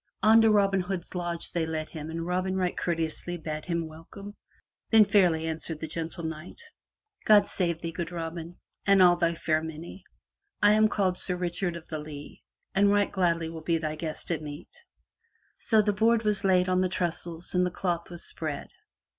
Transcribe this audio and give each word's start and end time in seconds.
Unto 0.23 0.49
Robin 0.49 0.79
Hood's 0.81 1.13
lodge 1.13 1.51
they 1.51 1.63
led 1.67 1.91
him 1.91 2.09
and 2.09 2.25
Robin 2.25 2.55
right 2.55 2.75
courteously 2.75 3.37
bade 3.37 3.65
him 3.65 3.87
welcome. 3.87 4.35
Then 4.89 5.05
fairly 5.05 5.45
answered 5.45 5.79
the 5.79 5.85
gentle 5.85 6.23
Knight: 6.23 6.59
"God 7.25 7.45
save 7.47 7.83
thee, 7.83 7.91
good 7.91 8.11
Robin, 8.11 8.57
and 8.87 9.03
all 9.03 9.15
thy 9.15 9.35
fair 9.35 9.61
many. 9.61 10.03
I 10.59 10.71
am 10.71 10.87
called 10.89 11.19
Sir 11.19 11.35
Richard 11.35 11.75
of 11.75 11.87
the 11.89 11.99
Lea, 11.99 12.41
and 12.73 12.89
right 12.91 13.11
gladly 13.11 13.47
will 13.47 13.61
be 13.61 13.77
thy 13.77 13.95
guest 13.95 14.31
at 14.31 14.41
meat." 14.41 14.73
So 15.59 15.83
the 15.83 15.93
board 15.93 16.23
was 16.23 16.43
laid 16.43 16.67
on 16.67 16.81
the 16.81 16.89
trestles 16.89 17.53
and 17.53 17.63
the 17.63 17.69
cloth 17.69 18.09
was 18.09 18.25
spread. 18.27 18.69